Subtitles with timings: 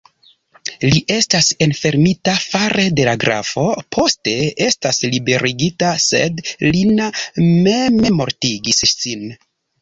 [0.83, 3.65] Li estas enfermita fare de la grafo,
[3.97, 4.33] poste
[4.69, 7.11] estas liberigita, sed Lina
[7.67, 9.31] memmortigis sin.